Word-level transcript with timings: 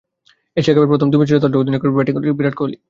Asia 0.59 0.75
কাপের 0.75 0.91
প্রথম 0.91 1.07
দুই 1.09 1.19
ম্যাচে 1.19 1.33
যথার্থ 1.35 1.55
অধিনায়কের 1.61 1.89
মতোই 1.89 1.97
ব্যাটিং 1.97 2.13
করেছিলেন 2.15 2.37
বিরাট 2.39 2.55
কোহলি। 2.57 2.75